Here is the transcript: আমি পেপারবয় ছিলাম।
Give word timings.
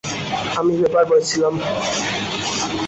আমি 0.59 0.73
পেপারবয় 0.79 1.23
ছিলাম। 1.29 1.53